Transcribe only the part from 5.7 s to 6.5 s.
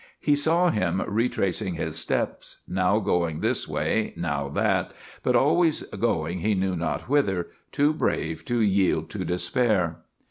going